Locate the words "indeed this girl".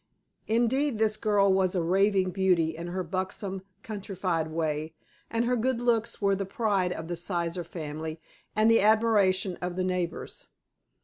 0.47-1.53